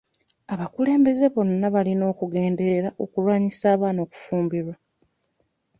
Abakulembeze 0.53 1.25
bonna 1.33 1.67
balina 1.75 2.03
okugenderera 2.11 2.89
okulwanyisa 3.03 3.65
abaana 3.75 3.99
okufumbirwa. 4.05 4.73